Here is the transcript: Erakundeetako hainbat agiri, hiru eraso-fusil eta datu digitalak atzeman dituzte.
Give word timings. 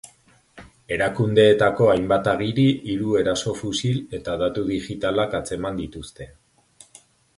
Erakundeetako 0.95 1.89
hainbat 1.95 2.29
agiri, 2.31 2.65
hiru 2.93 3.13
eraso-fusil 3.21 4.01
eta 4.21 4.39
datu 4.45 4.65
digitalak 4.73 5.41
atzeman 5.41 5.79
dituzte. 5.83 6.33